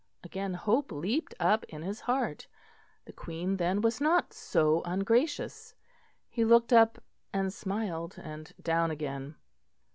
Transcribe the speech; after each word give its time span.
Again 0.23 0.55
hope 0.55 0.91
leapt 0.91 1.35
up 1.39 1.63
in 1.65 1.83
his 1.83 1.99
heart. 1.99 2.47
The 3.05 3.13
Queen 3.13 3.57
then 3.57 3.81
was 3.81 4.01
not 4.01 4.33
so 4.33 4.81
ungracious. 4.83 5.75
He 6.27 6.43
looked 6.43 6.73
up 6.73 7.03
and 7.31 7.53
smiled 7.53 8.15
and 8.17 8.51
down 8.63 8.89
again. 8.89 9.35